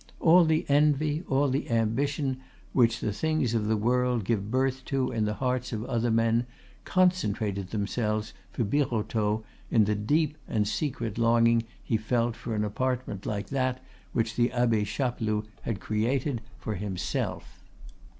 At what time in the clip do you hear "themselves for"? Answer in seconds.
7.69-8.63